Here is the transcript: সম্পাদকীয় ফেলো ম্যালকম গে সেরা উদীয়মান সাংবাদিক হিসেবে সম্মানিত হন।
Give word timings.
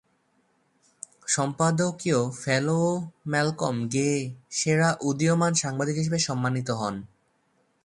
সম্পাদকীয় 1.27 2.19
ফেলো 2.41 2.81
ম্যালকম 3.27 3.75
গে 3.87 4.11
সেরা 4.49 4.89
উদীয়মান 5.01 5.53
সাংবাদিক 5.53 5.95
হিসেবে 5.97 6.19
সম্মানিত 6.19 6.69
হন। 6.71 6.95